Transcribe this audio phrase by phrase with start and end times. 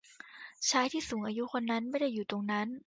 [0.69, 2.67] ชายที่สูงอายุคนนั้นไม่ได้อยู่ตรงนั้น